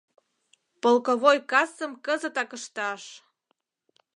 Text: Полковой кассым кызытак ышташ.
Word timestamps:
Полковой 0.81 1.37
кассым 1.51 1.91
кызытак 2.05 2.49
ышташ. 2.57 3.03